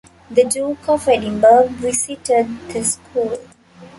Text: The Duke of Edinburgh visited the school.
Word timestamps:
The 0.31 0.45
Duke 0.45 0.89
of 0.89 1.07
Edinburgh 1.07 1.67
visited 1.73 2.47
the 2.69 2.83
school. 2.83 3.37